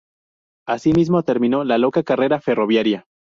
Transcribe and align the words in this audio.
Ahí 0.67 0.93
mismo 0.95 1.21
terminó 1.21 1.63
la 1.63 1.77
loca 1.77 2.01
carrera 2.01 2.41
ferroviaria. 2.41 3.05